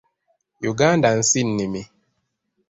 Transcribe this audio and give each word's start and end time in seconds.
Uganda 0.69 1.07
nsi 1.19 1.39
nnimi. 1.49 1.81